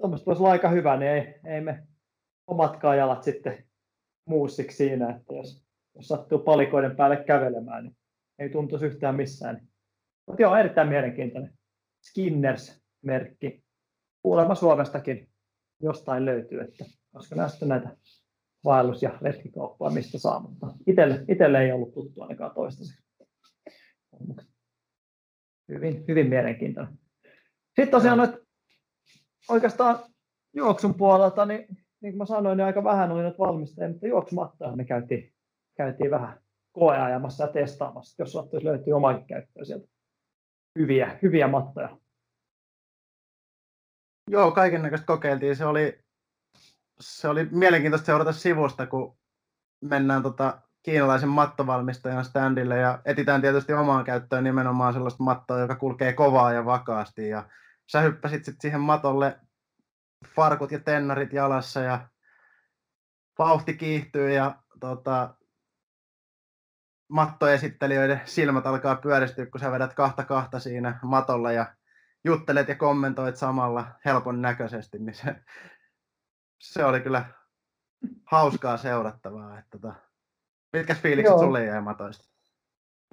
[0.00, 1.86] tuommoista voisi olla aika hyvä, niin ei, ei me
[2.46, 3.64] omatkaan jalat sitten
[4.28, 7.96] muussiksi siinä, että jos, jos sattuu palikoiden päälle kävelemään, niin
[8.38, 9.68] ei tuntuisi yhtään missään.
[10.26, 11.52] Mutta joo, erittäin mielenkiintoinen.
[12.02, 13.62] Skinners-merkki.
[14.22, 15.28] Kuulemma Suomestakin
[15.82, 17.96] jostain löytyy, että koska nämä sitten näitä
[18.64, 23.06] vaellus- ja retkikauppaa, mistä saa, mutta itselle, itselle ei ollut tuttu ainakaan toistaiseksi.
[25.68, 26.98] Hyvin, hyvin mielenkiintoinen.
[27.66, 28.38] Sitten tosiaan että
[29.48, 29.98] oikeastaan
[30.54, 31.66] juoksun puolelta, niin,
[32.00, 35.34] niin kuin mä sanoin, niin aika vähän oli nyt valmistajia, mutta juoksumattaa me käytiin,
[35.76, 36.40] käytiin vähän
[36.72, 39.88] koeajamassa ja testaamassa, jos sattuisi löytyy omakin käyttöön sieltä
[40.78, 41.98] hyviä, hyviä mattoja
[44.30, 45.56] Joo, kaiken näköistä kokeiltiin.
[45.56, 46.04] Se oli,
[47.00, 49.18] se oli mielenkiintoista seurata sivusta, kun
[49.80, 56.12] mennään tota kiinalaisen mattovalmistajan standille ja etitään tietysti omaan käyttöön nimenomaan sellaista mattoa, joka kulkee
[56.12, 57.28] kovaa ja vakaasti.
[57.28, 57.48] Ja
[57.86, 59.40] sä hyppäsit sitten siihen matolle
[60.34, 62.08] farkut ja tennarit jalassa ja
[63.38, 65.34] vauhti kiihtyy ja tota,
[67.08, 71.74] mattoesittelijöiden silmät alkaa pyöristyä, kun sä vedät kahta kahta siinä matolla ja
[72.26, 75.36] juttelet ja kommentoit samalla helpon näköisesti, niin se,
[76.60, 77.24] se oli kyllä
[78.24, 79.58] hauskaa seurattavaa.
[79.58, 79.94] Että tota,
[80.72, 81.38] mitkä fiilikset Joo.
[81.38, 82.24] sulle jäi matoista?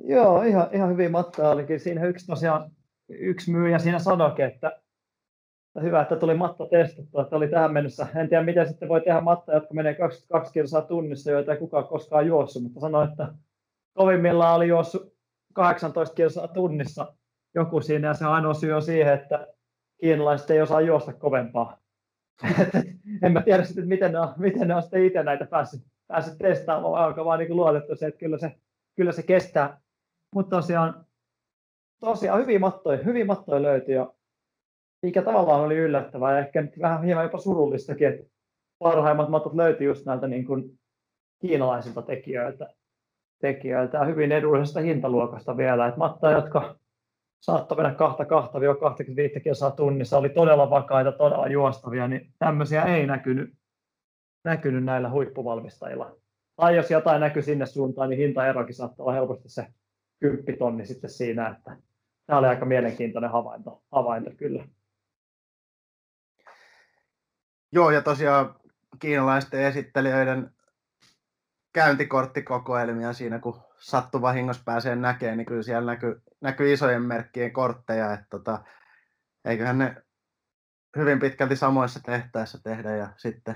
[0.01, 1.79] Joo, ihan, ihan hyvin matta olikin.
[1.79, 2.71] Siinä yksi tosiaan,
[3.09, 4.67] yksi myyjä siinä sanoikin, että,
[5.67, 8.07] että hyvä, että tuli matta testattua, että oli tähän mennessä.
[8.15, 11.87] En tiedä, miten sitten voi tehdä matta, jotka menee 22 kilsaa tunnissa, joita ei kukaan
[11.87, 13.33] koskaan juossut, mutta sanoi, että
[13.93, 15.13] kovimmillaan oli juossut
[15.53, 17.15] 18 kilsaa tunnissa
[17.55, 19.47] joku siinä ja se ainoa syy on siihen, että
[20.01, 21.77] kiinalaiset ei osaa juosta kovempaa.
[23.23, 26.37] en mä tiedä sitten, miten ne on, miten ne on sitten itse näitä päässyt, päässyt
[26.37, 28.55] testaamaan, onko vaan niin luotettu se, että kyllä se,
[28.95, 29.81] kyllä se kestää.
[30.35, 31.05] Mutta tosiaan,
[31.99, 34.13] tosiaan hyvin mattoja, hyvin mattoja löytyi ja
[35.01, 38.25] mikä tavallaan oli yllättävää ja ehkä nyt vähän hieman jopa surullistakin, että
[38.79, 40.79] parhaimmat matot löytyi just näiltä niin kuin
[41.41, 42.73] kiinalaisilta tekijöiltä,
[43.41, 45.87] tekijöiltä ja hyvin edullisesta hintaluokasta vielä.
[45.87, 46.75] Että mattoja, jotka
[47.43, 47.95] saattoi mennä
[49.37, 53.53] 2-25 kilsaa tunnissa, oli todella vakaita, todella juostavia, niin tämmöisiä ei näkynyt,
[54.43, 56.15] näkynyt näillä huippuvalmistajilla.
[56.55, 59.67] Tai jos jotain näkyy sinne suuntaan, niin hintaerokin saattaa olla helposti se
[60.19, 61.77] 10 tonni sitten siinä, että
[62.25, 64.67] tämä oli aika mielenkiintoinen havainto, havainto kyllä.
[67.71, 68.55] Joo, ja tosiaan
[68.99, 70.51] kiinalaisten esittelijöiden
[71.73, 78.13] käyntikorttikokoelmia siinä, kun sattu vahingossa pääsee näkemään, niin kyllä siellä näkyy, näkyy isojen merkkien kortteja,
[78.13, 78.63] että tota,
[79.45, 79.95] eiköhän ne
[80.97, 83.55] hyvin pitkälti samoissa tehtäissä tehdä ja sitten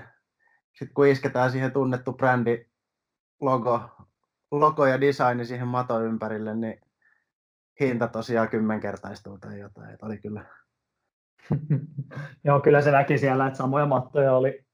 [0.78, 2.64] sit kun isketään siihen tunnettu brändi
[3.40, 3.80] logo,
[4.50, 6.80] logo ja designi siihen maton ympärille, niin
[7.80, 9.90] hinta tosiaan kymmenkertaistuu tai jotain.
[9.90, 10.44] Että oli kyllä.
[12.44, 14.64] Joo, kyllä se näki siellä, että samoja mattoja oli,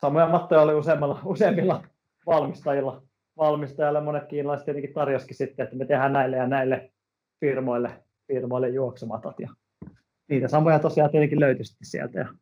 [0.00, 1.84] samoja mattoja oli useammilla, useimmilla
[2.26, 3.02] valmistajilla.
[3.36, 4.00] valmistajilla.
[4.00, 6.92] Monet kiinalaiset tietenkin tarjosikin sitten, että me tehdään näille ja näille
[7.40, 9.40] firmoille, firmoille juoksumatot.
[9.40, 9.48] Ja
[10.28, 12.18] niitä samoja tosiaan tietenkin löytyi sieltä.
[12.18, 12.34] Ja,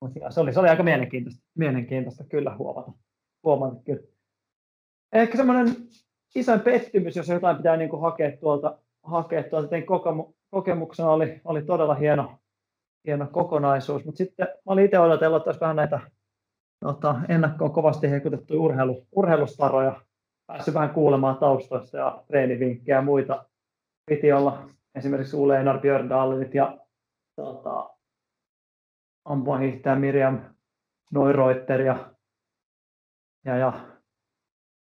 [0.00, 2.92] mutta se, oli, se oli aika mielenkiintoista, mielenkiintoista kyllä huomata.
[3.44, 4.02] huomata kyllä.
[5.12, 5.76] Ehkä semmoinen
[6.34, 9.86] isoin pettymys, jos jotain pitää niin kuin hakea tuolta, hakea tuolta tein
[10.50, 12.38] kokemuksena oli, oli todella hieno,
[13.06, 16.00] hieno kokonaisuus, mutta sitten mä olin itse odotellut, että olisi vähän näitä
[16.80, 20.00] tota, ennakkoon kovasti heikutettuja urheilu, urheilustaroja,
[20.46, 23.44] päässyt vähän kuulemaan taustoista ja treenivinkkejä ja muita.
[24.06, 26.78] Piti olla esimerkiksi Ule Einar Björndallit ja
[27.36, 27.90] tota,
[29.24, 30.40] ampumahiihtäjä Miriam
[31.12, 32.14] Neureutter ja,
[33.44, 33.72] ja, ja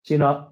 [0.03, 0.51] Sina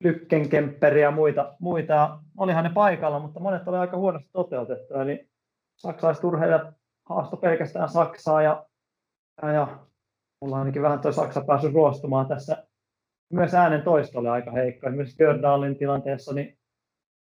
[0.00, 2.18] Lykkenkempperi ja muita, muita.
[2.38, 4.94] Olihan ne paikalla, mutta monet oli aika huonosti toteutettu.
[4.94, 5.28] Eli
[5.76, 6.74] saksalaiset urheilijat
[7.08, 8.66] haastoi pelkästään Saksaa ja,
[9.42, 9.86] ja, ja
[10.40, 12.66] mulla ainakin vähän toi Saksa päässyt ruostumaan tässä.
[13.32, 14.86] Myös äänen toisto oli aika heikko.
[14.86, 16.55] Esimerkiksi Gördalin tilanteessa niin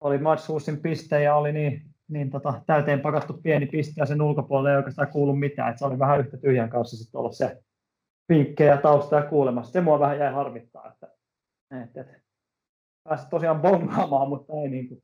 [0.01, 4.71] oli Madshusin piste ja oli niin, niin tota, täyteen pakattu pieni piste ja sen ulkopuolelle
[4.71, 5.71] ei oikeastaan kuulu mitään.
[5.71, 7.63] Et se oli vähän yhtä tyhjän kanssa sitten olla se
[8.29, 9.71] vinkkejä taustaa kuulemassa.
[9.71, 11.07] Se mua vähän jäi harmittaa, että,
[11.83, 12.21] että, että
[13.03, 15.03] pääsi tosiaan bongaamaan, mutta ei, niin kuin,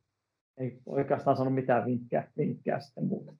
[0.58, 3.34] ei oikeastaan saanut mitään vinkkejä, vinkkejä sitten muuta.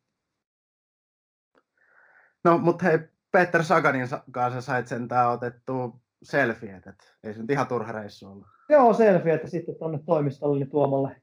[2.44, 3.00] No, mutta hei,
[3.32, 8.48] Peter Saganin kanssa sait sentään otettu selfie, että ei se nyt ihan turha reissu ollut.
[8.70, 11.22] Joo, selfie, että sitten tuonne toimistolle niin Tuomalle,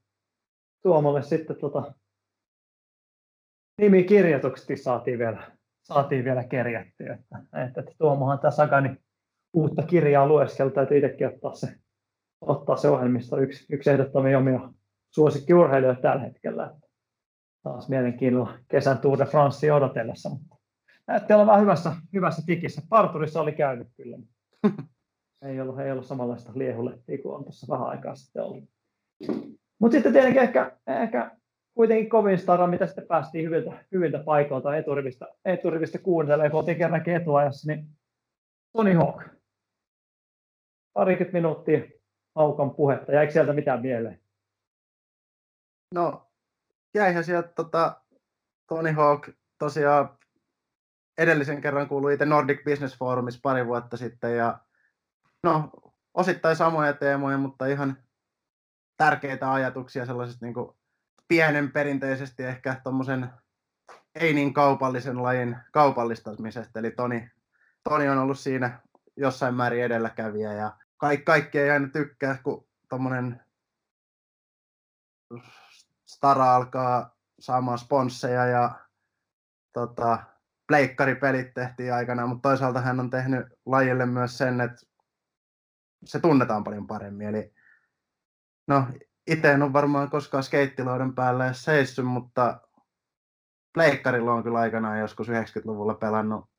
[0.83, 1.93] Tuomalle sitten tota,
[3.81, 7.15] nimikirjoituksesti saatiin vielä, saatiin vielä kerjättyä.
[7.15, 8.97] Että, että, että Tuomohan tämä Sagani
[9.53, 11.75] uutta kirjaa lueskella, täytyy itsekin ottaa se,
[12.41, 14.73] ottaa se ohjelmisto yksi, yksi ehdottomia omia
[15.11, 16.65] suosikkiurheilijoita tällä hetkellä.
[16.65, 16.89] Että
[17.63, 20.57] taas mielenkiinnolla kesän Tour de France odotellessa, mutta
[21.07, 22.83] näytti olla vähän hyvässä, hyvässä tikissä.
[22.89, 24.19] Parturissa oli käynyt kyllä.
[25.49, 28.65] ei ollut, ei ollut samanlaista liehulettia kuin on tuossa vähän aikaa sitten ollut.
[29.83, 31.31] Mutta sitten tietenkin ehkä, ehkä
[31.75, 37.17] kuitenkin kovin stara, mitä sitten päästiin hyviltä, hyviltä paikoilta eturivistä, eturivistä kuuntelemaan, kun oltiin kerrankin
[37.17, 37.89] etuajassa, niin
[38.73, 39.23] Tony Hawk.
[40.93, 41.85] Parikymmentä minuuttia
[42.35, 43.13] haukan puhetta.
[43.13, 44.21] Jäikö sieltä mitään mieleen?
[45.95, 46.31] No,
[46.95, 48.01] jäihän sieltä tota,
[48.69, 50.19] Tony Hawk tosiaan
[51.19, 54.59] edellisen kerran kuului itse Nordic Business Forumissa pari vuotta sitten ja
[55.43, 55.71] no,
[56.15, 57.97] osittain samoja teemoja, mutta ihan
[59.03, 60.55] tärkeitä ajatuksia sellaisesta niin
[61.29, 63.31] pienen perinteisesti ehkä tuommoisen
[64.15, 66.79] ei niin kaupallisen lajin kaupallistamisesta.
[66.79, 67.31] Eli Toni,
[67.85, 68.81] Toni on ollut siinä
[69.17, 73.41] jossain määrin edelläkävijä ja kaikki, kaikki ei aina tykkää, kun tuommoinen
[76.07, 78.75] Stara alkaa saamaan sponsseja ja
[79.73, 80.19] tota,
[80.67, 84.87] pleikkaripelit tehtiin aikana, mutta toisaalta hän on tehnyt lajille myös sen, että
[86.05, 87.29] se tunnetaan paljon paremmin.
[87.29, 87.62] Eli
[88.73, 88.87] no,
[89.27, 92.61] itse en ole varmaan koskaan skeittiloiden päällä edes seissyt, mutta
[93.75, 96.51] pleikkarilla on kyllä aikanaan joskus 90-luvulla pelannut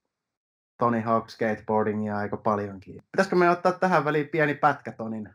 [0.80, 3.04] Tony Hawk skateboardingia aika paljonkin.
[3.12, 5.30] Pitäisikö me ottaa tähän väliin pieni pätkä Tonin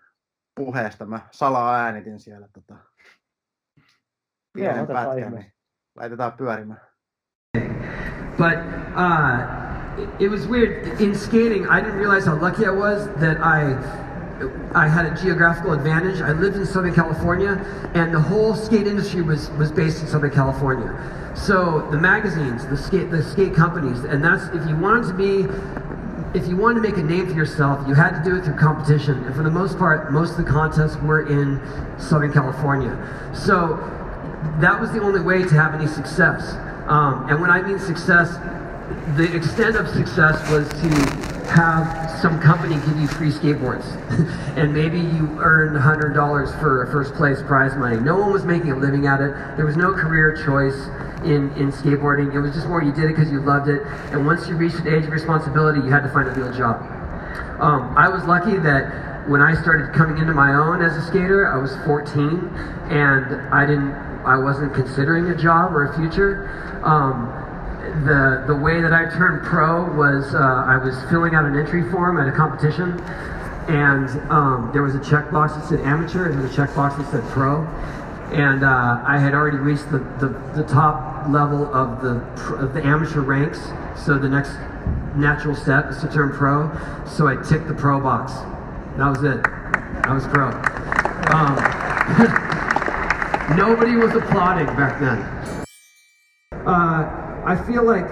[0.55, 1.07] puheesta?
[1.07, 2.75] Mä salaa äänitin siellä tota,
[4.53, 5.53] pienen pätkän, niin
[5.97, 6.81] laitetaan pyörimään.
[8.37, 8.59] But
[8.97, 11.01] uh, it, it was weird.
[11.01, 13.75] In skating, I didn't realize how lucky I was that I
[14.75, 16.21] I had a geographical advantage.
[16.21, 17.55] I lived in Southern California,
[17.95, 20.95] and the whole skate industry was, was based in Southern California.
[21.35, 26.39] So the magazines, the skate, the skate companies, and that's if you wanted to be,
[26.39, 28.57] if you wanted to make a name for yourself, you had to do it through
[28.57, 29.25] competition.
[29.25, 31.61] And for the most part, most of the contests were in
[31.99, 32.95] Southern California.
[33.35, 33.77] So
[34.61, 36.55] that was the only way to have any success.
[36.87, 38.37] Um, and when I mean success,
[39.17, 40.89] the extent of success was to
[41.51, 43.87] have some company give you free skateboards.
[44.57, 47.99] and maybe you earned $100 for a first place prize money.
[48.01, 49.33] No one was making a living at it.
[49.57, 50.89] There was no career choice
[51.25, 52.35] in, in skateboarding.
[52.35, 53.83] It was just more you did it because you loved it.
[54.13, 56.83] And once you reached the age of responsibility, you had to find a real job.
[57.61, 61.47] Um, I was lucky that when I started coming into my own as a skater,
[61.47, 62.49] I was 14
[62.91, 63.93] and I didn't
[64.25, 66.51] I wasn't considering a job or a future.
[66.85, 67.33] Um,
[68.05, 71.91] the the way that I turned pro was uh, I was filling out an entry
[71.91, 73.01] form at a competition,
[73.69, 77.11] and um, there was a checkbox that said amateur and there was a checkbox that
[77.11, 77.65] said pro,
[78.33, 82.21] and uh, I had already reached the, the, the top level of the
[82.57, 83.61] of the amateur ranks.
[83.97, 84.53] So the next
[85.17, 86.71] natural step is to turn pro.
[87.07, 88.33] So I ticked the pro box.
[88.97, 89.41] That was it.
[90.05, 90.49] I was pro.
[91.35, 91.57] Um,
[93.57, 95.19] nobody was applauding back then.
[96.67, 97.18] Uh,
[97.49, 98.07] I feel like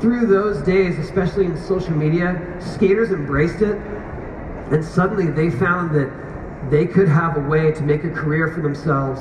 [0.00, 3.76] through those days, especially in social media, skaters embraced it,
[4.70, 8.60] and suddenly they found that they could have a way to make a career for
[8.60, 9.20] themselves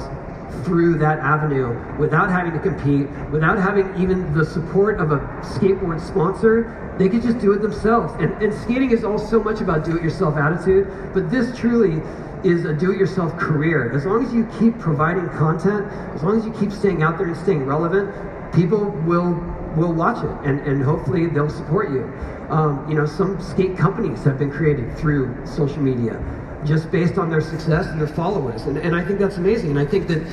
[0.64, 6.00] through that avenue without having to compete, without having even the support of a skateboard
[6.00, 6.94] sponsor.
[7.00, 8.14] They could just do it themselves.
[8.22, 12.00] And, and skating is all so much about do-it-yourself attitude, but this truly
[12.44, 13.92] is a do-it-yourself career.
[13.94, 17.26] As long as you keep providing content, as long as you keep staying out there
[17.26, 18.08] and staying relevant,
[18.54, 19.34] people will
[19.76, 22.04] will watch it and, and hopefully they'll support you.
[22.50, 26.20] Um, you know, some skate companies have been created through social media
[26.66, 28.64] just based on their success and their followers.
[28.64, 29.70] And, and I think that's amazing.
[29.70, 30.26] And I think that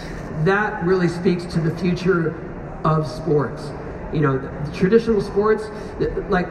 [0.44, 2.34] that really speaks to the future
[2.84, 3.70] of sports.
[4.12, 5.64] You know, the traditional sports,
[6.30, 6.48] like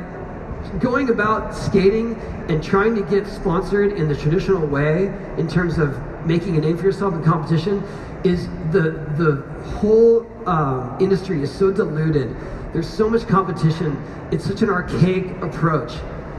[0.80, 2.16] going about skating
[2.50, 6.78] and trying to get sponsored in the traditional way in terms of making a name
[6.78, 7.84] for yourself in competition
[8.24, 9.44] is the the
[9.78, 12.36] whole um, industry is so diluted.
[12.74, 14.02] There's so much competition.
[14.32, 15.94] It's such an archaic approach,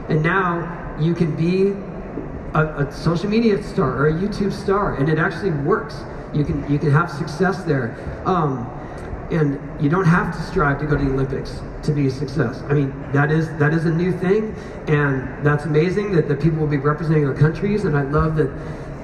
[0.09, 1.71] and now you can be
[2.53, 6.01] a, a, social media star or a YouTube star, and it actually works.
[6.33, 8.69] You can you can have success there, um,
[9.31, 12.61] and you don't have to strive to go to the Olympics to be a success.
[12.67, 14.55] I mean, that is that is a new thing,
[14.87, 18.49] and that's amazing that, that people will be representing their countries, and I love that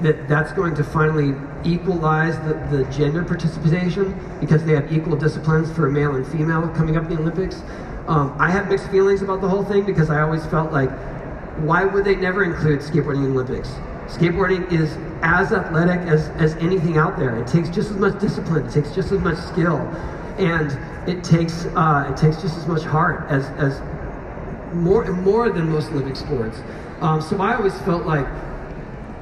[0.02, 1.34] that that's going to finally
[1.64, 6.96] equalize the, the gender participation because they have equal disciplines for male and female coming
[6.96, 7.62] up in the Olympics.
[8.08, 10.90] Um, I have mixed feelings about the whole thing because I always felt like
[11.58, 13.68] why would they never include skateboarding in the Olympics?
[14.06, 17.36] Skateboarding is as athletic as, as anything out there.
[17.36, 19.78] It takes just as much discipline, it takes just as much skill,
[20.38, 20.76] and
[21.08, 23.80] it takes uh, it takes just as much heart as, as
[24.74, 26.60] more more than most Olympic sports.
[27.00, 28.26] Um, so I always felt like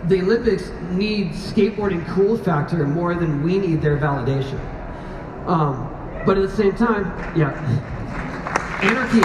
[0.09, 4.59] the Olympics need skateboarding cool factor more than we need their validation.
[5.47, 5.89] Um,
[6.25, 7.53] but at the same time, yeah,
[8.83, 9.21] anarchy.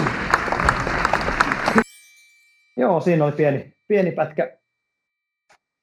[2.76, 4.58] Joo, siinä oli pieni, pieni pätkä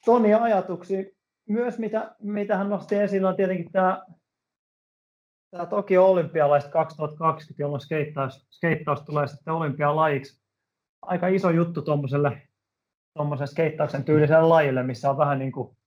[0.05, 1.03] Toni ajatuksia.
[1.49, 4.03] Myös mitä, mitä hän nosti esille on tietenkin tämä,
[5.51, 10.43] tämä Tokio olympialaiset 2020, jolloin skeittaus, skeittaus tulee sitten olympialajiksi.
[11.01, 12.41] Aika iso juttu tuommoiselle
[13.13, 15.77] tuommoisen skeittauksen tyyliselle lajille, missä on vähän niin kuin,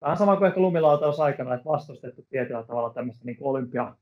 [0.00, 3.96] vähän sama kuin ehkä lumilautaus aikana, että vastustettu tietyllä tavalla tämmöistä niin olympia,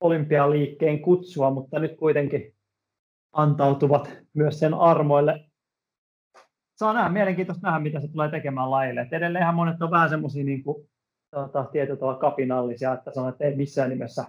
[0.00, 2.54] olympialiikkeen kutsua, mutta nyt kuitenkin
[3.32, 5.46] antautuvat myös sen armoille
[6.76, 9.00] saa nähdä, mielenkiintoista nähdä, mitä se tulee tekemään lajille.
[9.00, 10.88] Et edelleenhän monet on vähän semmoisia niin kuin,
[11.30, 14.24] tota, tietyllä tavalla kapinallisia, että sanoo, että ei missään nimessä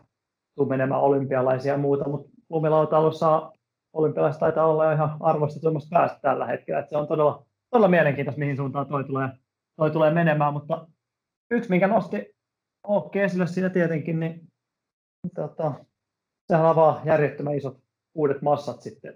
[0.56, 3.52] tule menemään olympialaisia ja muuta, mutta lumilautailussa
[3.94, 6.80] olympialaiset taitaa olla ihan arvostetuimmasta päästä tällä hetkellä.
[6.80, 9.30] Et se on todella, todella mielenkiintoista, mihin suuntaan toi tulee,
[9.76, 10.88] toi tulee menemään, mutta
[11.52, 12.38] yksi, minkä nosti
[12.84, 14.50] Ookki esille siinä tietenkin, niin
[15.36, 15.74] tota,
[16.48, 17.78] sehän avaa järjettömän isot
[18.16, 19.16] uudet massat sitten.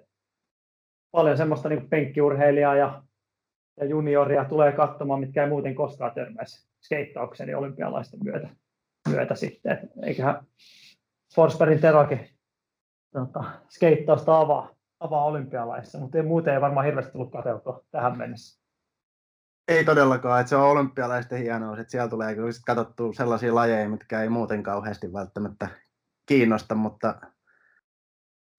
[1.12, 3.04] Paljon semmoista niin penkkiurheilijaa ja
[3.80, 8.50] ja junioria tulee katsomaan, mitkä ei muuten koskaan törmäisi skeittaukseen niin olympialaisten myötä,
[9.10, 9.90] myötä sitten.
[10.04, 10.46] Eiköhän
[11.36, 12.30] Forsbergin Terokin
[13.14, 18.62] tota, skeittausta avaa, avaa olympialaissa, mutta ei, muuten ei varmaan hirveästi tullut katseltua tähän mennessä.
[19.68, 24.22] Ei todellakaan, että se on olympialaisten hienoa, että siellä tulee kyllä katsottua sellaisia lajeja, mitkä
[24.22, 25.68] ei muuten kauheasti välttämättä
[26.26, 27.22] kiinnosta, mutta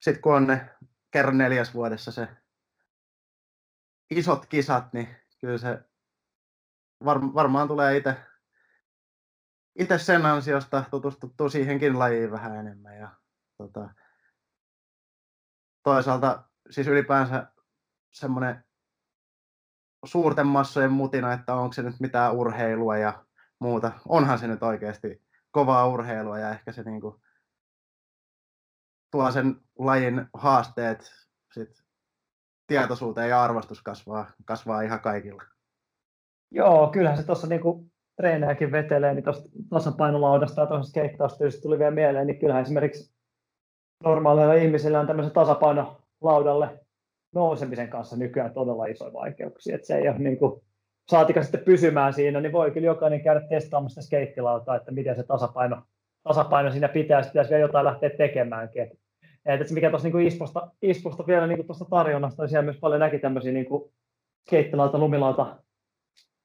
[0.03, 0.71] sitten kun on ne
[1.11, 2.29] kerran neljäs vuodessa se
[4.11, 5.09] isot kisat, niin
[5.41, 5.79] kyllä se
[7.05, 8.17] var, varmaan tulee itse
[9.79, 12.97] itse sen ansiosta tutustuttua siihenkin lajiin vähän enemmän.
[12.97, 13.09] Ja,
[13.59, 13.89] tota,
[15.83, 17.47] toisaalta siis ylipäänsä
[18.13, 18.65] semmoinen
[20.05, 23.25] suurten massojen mutina, että onko se nyt mitään urheilua ja
[23.59, 23.93] muuta.
[24.09, 27.21] Onhan se nyt oikeasti kovaa urheilua ja ehkä se niinku
[29.11, 31.13] tuo sen lajin haasteet
[31.53, 31.85] sit
[32.67, 35.43] tietoisuuteen ja arvostus kasvaa, kasvaa ihan kaikilla.
[36.51, 41.91] Joo, kyllähän se tuossa niinku treenejäkin vetelee, niin tuosta tasapainolaudasta ja tuosta skeittausta tuli vielä
[41.91, 43.12] mieleen, niin kyllähän esimerkiksi
[44.05, 46.69] normaaleilla ihmisillä on tämmöisen tasapainolaudalle
[47.35, 49.75] nousemisen kanssa nykyään todella isoja vaikeuksia.
[49.75, 50.63] Että se ei ole niin kuin,
[51.09, 55.83] saatika sitten pysymään siinä, niin voi kyllä jokainen käydä testaamassa skeittilautaa, että miten se tasapaino,
[56.23, 58.83] tasapaino siinä pitää, pitäisi vielä jotain lähteä tekemäänkin.
[58.83, 63.01] Että et mikä tuossa niin Isposta, Isposta vielä niin tuosta tarjonnasta, niin siellä myös paljon
[63.01, 63.67] näki tämmöisiä niin
[64.51, 65.57] keittilauta, lumilauta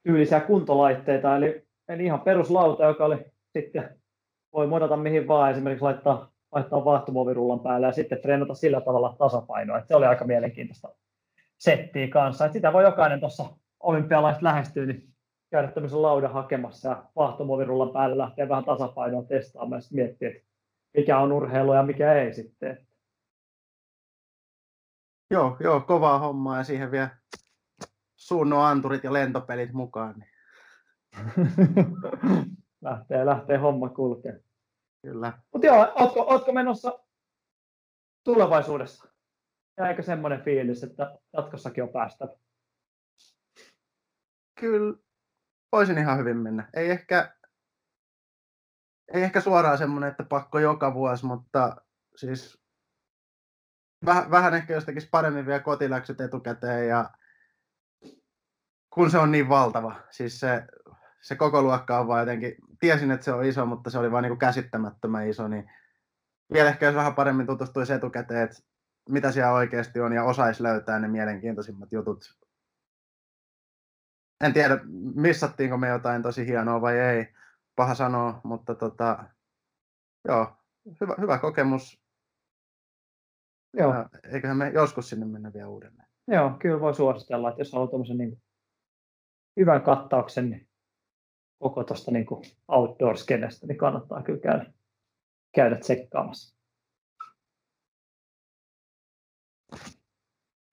[0.04, 3.18] tyylisiä kuntolaitteita, eli, eli ihan peruslauta, joka oli
[3.58, 4.00] sitten,
[4.54, 9.78] voi modata mihin vaan, esimerkiksi laittaa laittaa vaahtomuovirullan päälle ja sitten treenata sillä tavalla tasapainoa.
[9.78, 10.96] Et se oli aika mielenkiintoista
[11.58, 12.46] settiä kanssa.
[12.46, 13.46] Et sitä voi jokainen tuossa
[13.80, 15.14] olympialaiset lähestyy, niin
[15.52, 20.42] käydä tämmöisen laudan hakemassa ja vaahtomuovirullan päälle lähteä vähän tasapainoa testaamaan ja miettiä, että
[20.98, 22.88] mikä on urheilu ja mikä ei sitten.
[25.32, 27.10] Joo, joo, kovaa hommaa ja siihen vielä
[28.16, 30.16] suunnoanturit ja lentopelit mukaan.
[30.20, 30.30] Niin.
[32.82, 34.47] lähtee, lähtee homma kulkee.
[35.02, 35.34] Kyllä.
[35.54, 37.00] Mutta joo, ootko, ootko menossa
[38.24, 39.08] tulevaisuudessa?
[39.78, 42.28] Jäikö semmoinen fiilis, että jatkossakin on päästä?
[44.60, 44.98] Kyllä,
[45.72, 46.70] voisin ihan hyvin mennä.
[46.74, 47.36] Ei ehkä,
[49.14, 51.76] ei ehkä suoraan semmoinen, että pakko joka vuosi, mutta
[52.16, 52.62] siis
[54.06, 57.10] vähän, vähän ehkä jostakin paremmin vielä kotiläksyt etukäteen ja
[58.94, 59.96] kun se on niin valtava.
[60.12, 60.64] Siis se,
[61.22, 64.24] se koko luokka on vaan jotenkin, tiesin, että se on iso, mutta se oli vaan
[64.24, 65.72] niin käsittämättömän iso, niin
[66.54, 68.58] vielä ehkä jos vähän paremmin tutustuisi etukäteen, että
[69.10, 72.38] mitä siellä oikeasti on ja osaisi löytää ne mielenkiintoisimmat jutut.
[74.42, 74.80] En tiedä,
[75.16, 77.34] missattiinko me jotain tosi hienoa vai ei,
[77.76, 79.24] paha sanoa, mutta tota,
[80.28, 80.58] joo,
[81.02, 82.02] hyvä, hyvä kokemus.
[83.74, 83.94] Joo.
[83.94, 86.08] Ja eiköhän me joskus sinne mennä vielä uudelleen.
[86.28, 88.42] Joo, kyllä voi suositella, että jos haluaa tuommoisen niin
[89.60, 90.67] hyvän kattauksen niin
[91.60, 92.26] koko tuosta niin
[92.68, 94.74] outdoor-skenestä, niin kannattaa kyllä käydä,
[95.56, 96.58] käydä tsekkaamassa.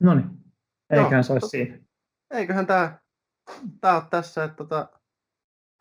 [0.01, 0.31] No niin,
[0.91, 1.79] eiköhän se olisi siinä.
[2.31, 2.99] Eiköhän tämä
[3.81, 4.89] tää ole tässä, että tota,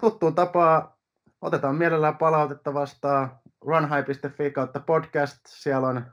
[0.02, 1.00] tuttuun tapaa
[1.42, 5.40] otetaan mielellään palautetta vastaan runhigh.fi kautta podcast.
[5.48, 6.12] Siellä on,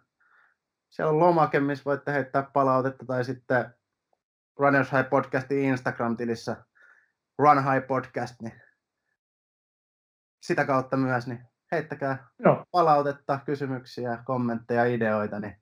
[0.89, 3.75] siellä on lomake, missä voitte heittää palautetta tai sitten
[4.59, 6.57] Runners High podcastin Instagram-tilissä
[7.39, 8.63] Run High Podcast, niin
[10.41, 11.41] sitä kautta myös, niin
[11.73, 12.65] heittäkää Joo.
[12.71, 15.41] palautetta, kysymyksiä, kommentteja, ideoita.
[15.41, 15.57] Niin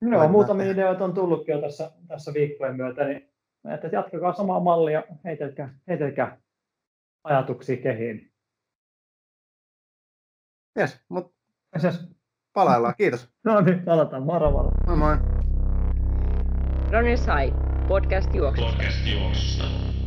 [0.00, 3.30] Joo, muutamia ideoita on tullutkin jo tässä, tässä viikkojen myötä, niin
[3.74, 6.38] että jatkakaa samaa mallia, heitelkää, heitelkää
[7.24, 8.32] ajatuksia kehiin.
[10.78, 11.36] Jes, mutta
[11.84, 12.10] yes.
[12.52, 12.94] palaillaan.
[12.98, 13.28] Kiitos.
[13.44, 14.22] no niin, palataan.
[14.22, 14.70] Moro, moro.
[14.86, 15.16] Moi moi.
[16.92, 17.56] Runners High,
[17.88, 18.72] podcast juoksusta.
[18.72, 19.99] Podcast juoksusta.